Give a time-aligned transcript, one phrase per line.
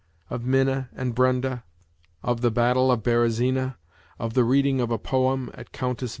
[0.31, 1.63] of Minna and Brenda,
[2.23, 3.75] of the battle of Berezina,
[4.17, 6.09] of the reading of a poem at Countess V.